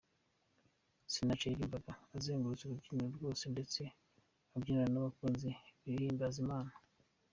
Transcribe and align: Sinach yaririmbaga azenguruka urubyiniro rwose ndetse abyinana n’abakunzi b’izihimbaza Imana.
Sinach 1.11 1.41
yaririmbaga 1.45 1.93
azenguruka 2.15 2.63
urubyiniro 2.65 3.11
rwose 3.17 3.43
ndetse 3.53 3.81
abyinana 4.55 4.91
n’abakunzi 4.93 5.49
b’izihimbaza 5.81 6.37
Imana. 6.45 6.73